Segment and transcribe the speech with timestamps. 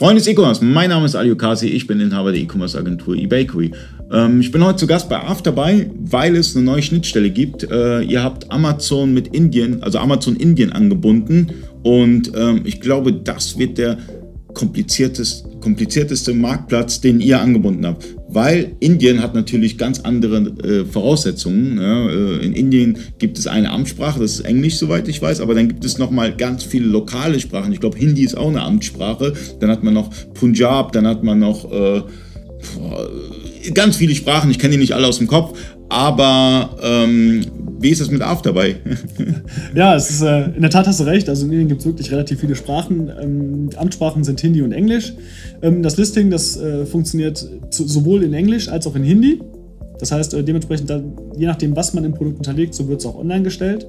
[0.00, 3.72] Freunde des E-Commerce, mein Name ist Ali Okasi, ich bin Inhaber der E-Commerce Agentur eBakery.
[4.10, 7.70] Ähm, ich bin heute zu Gast bei AF dabei, weil es eine neue Schnittstelle gibt.
[7.70, 11.48] Äh, ihr habt Amazon mit Indien, also Amazon Indien angebunden
[11.82, 13.98] und ähm, ich glaube, das wird der
[14.54, 18.06] komplizierteste, komplizierteste Marktplatz, den ihr angebunden habt.
[18.32, 21.78] Weil Indien hat natürlich ganz andere äh, Voraussetzungen.
[21.80, 22.08] Ja.
[22.08, 25.66] Äh, in Indien gibt es eine Amtssprache, das ist Englisch, soweit ich weiß, aber dann
[25.66, 27.72] gibt es nochmal ganz viele lokale Sprachen.
[27.72, 29.34] Ich glaube, Hindi ist auch eine Amtssprache.
[29.58, 32.02] Dann hat man noch Punjab, dann hat man noch äh,
[33.74, 34.50] ganz viele Sprachen.
[34.50, 37.44] Ich kenne die nicht alle aus dem Kopf, aber ähm,
[37.80, 38.76] wie ist es mit AF dabei?
[39.74, 41.28] ja, es ist, äh, in der Tat hast du recht.
[41.28, 43.10] Also in Indien gibt es wirklich relativ viele Sprachen.
[43.20, 45.14] Ähm, Amtssprachen sind Hindi und Englisch.
[45.62, 47.38] Ähm, das Listing, das äh, funktioniert
[47.70, 49.40] zu, sowohl in Englisch als auch in Hindi.
[49.98, 53.06] Das heißt, äh, dementsprechend, dann, je nachdem, was man im Produkt unterlegt, so wird es
[53.06, 53.86] auch online gestellt.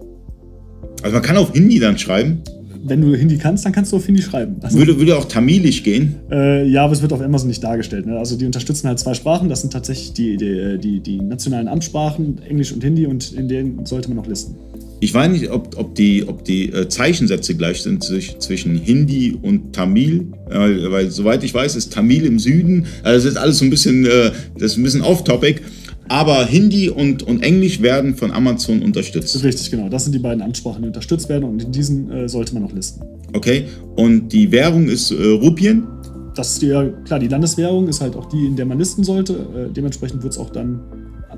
[1.02, 2.44] Also man kann auf Hindi dann schreiben?
[2.84, 4.56] Wenn du Hindi kannst, dann kannst du auf Hindi schreiben.
[4.62, 6.16] Also, würde, würde auch Tamilisch gehen?
[6.32, 8.06] Äh, ja, aber es wird auf Amazon nicht dargestellt.
[8.06, 8.18] Ne?
[8.18, 9.50] Also die unterstützen halt zwei Sprachen.
[9.50, 13.86] Das sind tatsächlich die, die, die, die, nationalen Amtssprachen, Englisch und Hindi, und in denen
[13.86, 14.56] sollte man noch listen.
[15.00, 19.74] Ich weiß nicht, ob, ob die, ob die äh, Zeichensätze gleich sind zwischen Hindi und
[19.74, 22.86] Tamil, weil, weil soweit ich weiß, ist Tamil im Süden.
[23.02, 25.62] Also das ist alles so ein bisschen, äh, das ist ein bisschen off-topic.
[26.12, 29.42] Aber Hindi und, und Englisch werden von Amazon unterstützt.
[29.46, 29.88] Richtig, genau.
[29.88, 32.74] Das sind die beiden Amtssprachen, die unterstützt werden und in diesen äh, sollte man noch
[32.74, 33.02] listen.
[33.32, 33.64] Okay.
[33.96, 35.88] Und die Währung ist äh, Rupien?
[36.36, 39.70] Das ist ja, klar, die Landeswährung ist halt auch die, in der man listen sollte.
[39.70, 40.82] Äh, dementsprechend wird es auch dann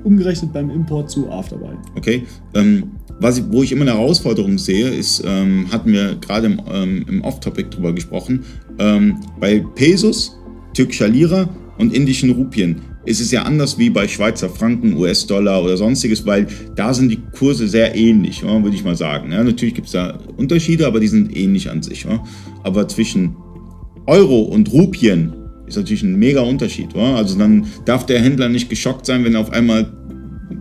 [0.02, 1.76] umgerechnet beim Import zu Afterbuy.
[1.96, 2.24] Okay.
[2.54, 6.60] Ähm, was ich, wo ich immer eine Herausforderung sehe, ist, ähm, hatten wir gerade im,
[6.68, 8.42] ähm, im Off-Topic drüber gesprochen,
[8.80, 10.36] ähm, bei Pesos,
[10.74, 15.76] türkischer Lira und indischen Rupien ist es ja anders wie bei Schweizer Franken, US-Dollar oder
[15.76, 19.32] sonstiges, weil da sind die Kurse sehr ähnlich, ja, würde ich mal sagen.
[19.32, 22.04] Ja, natürlich gibt es da Unterschiede, aber die sind ähnlich an sich.
[22.04, 22.22] Ja.
[22.62, 23.36] Aber zwischen
[24.06, 25.32] Euro und Rupien
[25.66, 26.94] ist natürlich ein mega Unterschied.
[26.94, 29.92] Also dann darf der Händler nicht geschockt sein, wenn auf einmal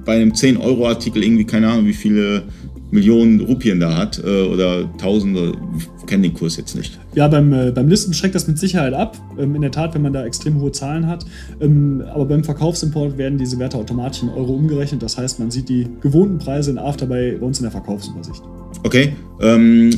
[0.05, 2.43] bei einem 10-Euro-Artikel irgendwie, keine Ahnung, wie viele
[2.91, 5.53] Millionen Rupien da hat äh, oder Tausende,
[6.13, 6.99] kenne den Kurs jetzt nicht.
[7.15, 9.17] Ja, beim, äh, beim Listen schreckt das mit Sicherheit ab.
[9.39, 11.25] Ähm, in der Tat, wenn man da extrem hohe Zahlen hat.
[11.59, 15.01] Ähm, aber beim Verkaufsimport werden diese Werte automatisch in Euro umgerechnet.
[15.01, 18.43] Das heißt, man sieht die gewohnten Preise in After bei, uns in der Verkaufsübersicht.
[18.83, 19.15] Okay.
[19.41, 19.89] Ähm,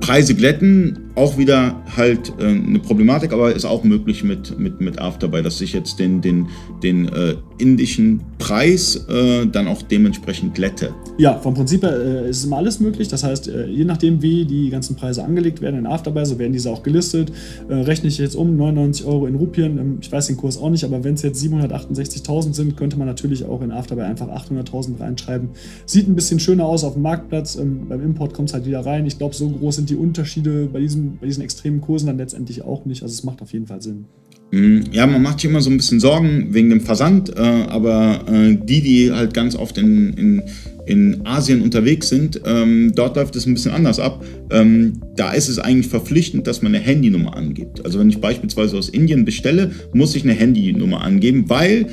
[0.00, 4.98] Preise glätten, auch wieder halt äh, eine Problematik, aber ist auch möglich mit, mit, mit
[4.98, 6.48] Afterbuy, dass ich jetzt den, den,
[6.82, 10.94] den äh, indischen Preis äh, dann auch dementsprechend glätte.
[11.18, 13.08] Ja, vom Prinzip her äh, ist immer alles möglich.
[13.08, 16.52] Das heißt, äh, je nachdem, wie die ganzen Preise angelegt werden in Afterbuy, so werden
[16.52, 17.32] diese auch gelistet.
[17.68, 20.70] Äh, rechne ich jetzt um 99 Euro in Rupien, ähm, ich weiß den Kurs auch
[20.70, 25.00] nicht, aber wenn es jetzt 768.000 sind, könnte man natürlich auch in Afterbuy einfach 800.000
[25.00, 25.50] reinschreiben.
[25.86, 27.56] Sieht ein bisschen schöner aus auf dem Marktplatz.
[27.56, 29.04] Ähm, beim Import kommt es halt wieder rein.
[29.06, 32.62] Ich glaube, so groß sind die Unterschiede bei, diesem, bei diesen extremen Kursen dann letztendlich
[32.62, 33.02] auch nicht.
[33.02, 34.06] Also es macht auf jeden Fall Sinn.
[34.50, 34.84] Mhm.
[34.92, 38.56] Ja, man macht sich immer so ein bisschen Sorgen wegen dem Versand, äh, aber äh,
[38.56, 40.42] die, die halt ganz oft in, in,
[40.86, 44.24] in Asien unterwegs sind, ähm, dort läuft es ein bisschen anders ab.
[44.50, 47.84] Ähm, da ist es eigentlich verpflichtend, dass man eine Handynummer angibt.
[47.84, 51.86] Also wenn ich beispielsweise aus Indien bestelle, muss ich eine Handynummer angeben, weil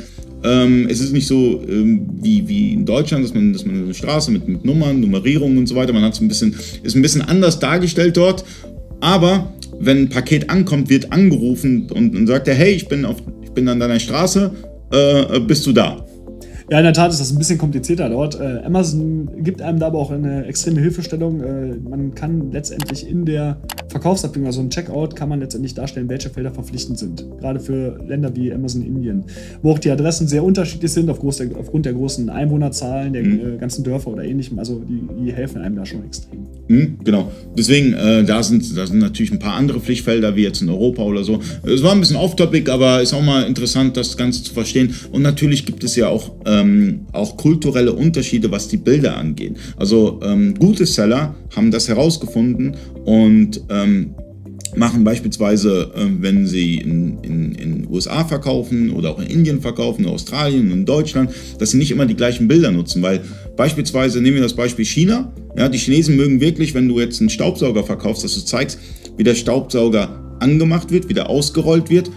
[0.46, 3.94] ähm, es ist nicht so ähm, wie, wie in Deutschland, dass man, dass man eine
[3.94, 7.02] Straße mit, mit Nummern, Nummerierung und so weiter, man hat es ein bisschen, ist ein
[7.02, 8.46] bisschen anders dargestellt dort.
[9.06, 13.18] Aber wenn ein Paket ankommt, wird angerufen und, und sagt er, hey, ich bin, auf,
[13.44, 14.52] ich bin an deiner Straße,
[14.92, 16.04] äh, bist du da?
[16.72, 18.40] Ja, in der Tat ist das ein bisschen komplizierter dort.
[18.40, 21.40] Äh, Amazon gibt einem da aber auch eine extreme Hilfestellung.
[21.42, 23.58] Äh, man kann letztendlich in der
[23.90, 27.24] Verkaufsabwicklung, also im Checkout, kann man letztendlich darstellen, welche Felder verpflichtend sind.
[27.40, 29.26] Gerade für Länder wie Amazon Indien,
[29.62, 33.40] wo auch die Adressen sehr unterschiedlich sind auf der, aufgrund der großen Einwohnerzahlen der mhm.
[33.40, 34.58] äh, ganzen Dörfer oder ähnlichem.
[34.58, 36.48] Also die, die, helfen einem da schon extrem.
[36.68, 37.32] Mhm, genau.
[37.58, 41.04] Deswegen, äh, da, sind, da sind natürlich ein paar andere Pflichtfelder, wie jetzt in Europa
[41.04, 41.40] oder so.
[41.64, 44.96] Es war ein bisschen off-topic, aber ist auch mal interessant, das Ganze zu verstehen.
[45.12, 49.56] Und natürlich gibt es ja auch äh, ähm, auch kulturelle Unterschiede, was die Bilder angeht.
[49.78, 54.16] Also ähm, gute Seller haben das herausgefunden und ähm,
[54.76, 60.04] machen beispielsweise, äh, wenn sie in, in, in USA verkaufen oder auch in Indien verkaufen,
[60.04, 63.22] in Australien, in Deutschland, dass sie nicht immer die gleichen Bilder nutzen, weil
[63.56, 65.34] beispielsweise nehmen wir das Beispiel China.
[65.58, 68.80] Ja, die Chinesen mögen wirklich, wenn du jetzt einen Staubsauger verkaufst, dass du zeigst,
[69.18, 72.12] wie der Staubsauger angemacht wird, wie der ausgerollt wird,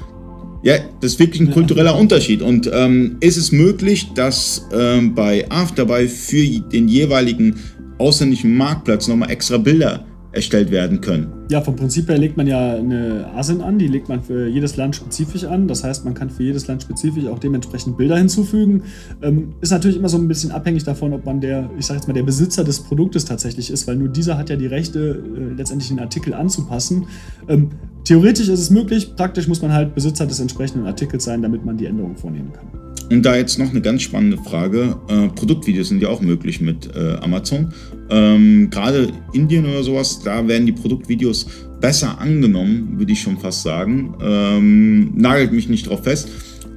[0.64, 2.42] ja, das ist wirklich ein kultureller Unterschied.
[2.42, 7.54] Und ähm, ist es möglich, dass ähm, bei Afterbuy für den jeweiligen
[7.98, 11.37] ausländischen Marktplatz nochmal extra Bilder erstellt werden können?
[11.50, 14.76] Ja, vom Prinzip her legt man ja eine ASIN an, die legt man für jedes
[14.76, 15.66] Land spezifisch an.
[15.66, 18.82] Das heißt, man kann für jedes Land spezifisch auch dementsprechend Bilder hinzufügen.
[19.22, 22.06] Ähm, ist natürlich immer so ein bisschen abhängig davon, ob man der, ich sage jetzt
[22.06, 25.54] mal, der Besitzer des Produktes tatsächlich ist, weil nur dieser hat ja die Rechte, äh,
[25.54, 27.06] letztendlich den Artikel anzupassen.
[27.48, 27.70] Ähm,
[28.04, 31.78] theoretisch ist es möglich, praktisch muss man halt Besitzer des entsprechenden Artikels sein, damit man
[31.78, 32.77] die Änderung vornehmen kann.
[33.10, 34.96] Und da jetzt noch eine ganz spannende Frage.
[35.08, 37.72] Äh, Produktvideos sind ja auch möglich mit äh, Amazon.
[38.10, 41.46] Ähm, Gerade Indien oder sowas, da werden die Produktvideos
[41.80, 44.14] besser angenommen, würde ich schon fast sagen.
[44.20, 46.28] Ähm, nagelt mich nicht drauf fest,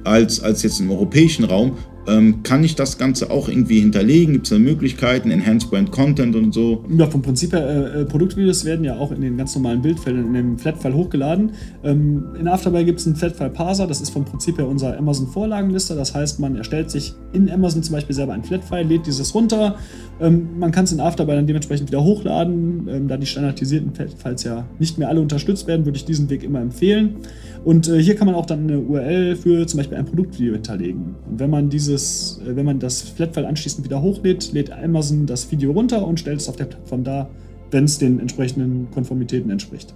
[0.04, 1.76] als, als jetzt im europäischen Raum.
[2.08, 4.32] Ähm, kann ich das Ganze auch irgendwie hinterlegen?
[4.32, 6.84] Gibt es da Möglichkeiten, Enhanced Brand Content und so?
[6.96, 10.26] Ja, vom Prinzip her, äh, äh, Produktvideos werden ja auch in den ganz normalen Bildfeldern
[10.26, 11.52] in dem Flatfile hochgeladen.
[11.84, 15.28] Ähm, in Afterby gibt es einen Flatfile Parser, das ist vom Prinzip her unser Amazon
[15.28, 15.94] Vorlagenliste.
[15.94, 19.76] Das heißt, man erstellt sich in Amazon zum Beispiel selber ein Flatfile, lädt dieses runter.
[20.20, 22.88] Ähm, man kann es in Afterby dann dementsprechend wieder hochladen.
[22.88, 26.42] Ähm, da die standardisierten Flatfiles ja nicht mehr alle unterstützt werden, würde ich diesen Weg
[26.42, 27.16] immer empfehlen.
[27.64, 31.14] Und äh, hier kann man auch dann eine URL für zum Beispiel ein Produktvideo hinterlegen.
[31.30, 35.50] Und wenn man dieses, äh, wenn man das Flatfile anschließend wieder hochlädt, lädt Amazon das
[35.50, 37.30] Video runter und stellt es auf der Plattform dar,
[37.70, 39.94] wenn es den entsprechenden Konformitäten entspricht.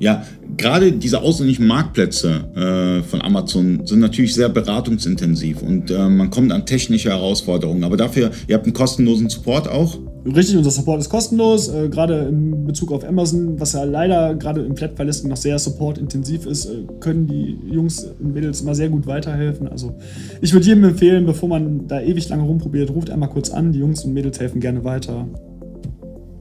[0.00, 0.24] Ja,
[0.56, 6.52] gerade diese ausländischen Marktplätze äh, von Amazon sind natürlich sehr beratungsintensiv und äh, man kommt
[6.52, 7.82] an technische Herausforderungen.
[7.82, 9.98] Aber dafür, ihr habt einen kostenlosen Support auch.
[10.34, 14.62] Richtig, unser Support ist kostenlos, äh, gerade in Bezug auf Amazon, was ja leider gerade
[14.62, 19.06] im Flat-Listing noch sehr supportintensiv ist, äh, können die Jungs und Mädels immer sehr gut
[19.06, 19.68] weiterhelfen.
[19.68, 19.96] Also
[20.40, 23.78] ich würde jedem empfehlen, bevor man da ewig lange rumprobiert, ruft einmal kurz an, die
[23.78, 25.26] Jungs und Mädels helfen gerne weiter.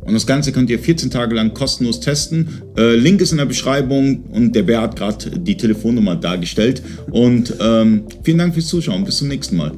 [0.07, 2.61] Und das Ganze könnt ihr 14 Tage lang kostenlos testen.
[2.77, 6.81] Äh, Link ist in der Beschreibung und der Bär hat gerade die Telefonnummer dargestellt.
[7.11, 9.03] Und ähm, vielen Dank fürs Zuschauen.
[9.03, 9.73] Bis zum nächsten Mal.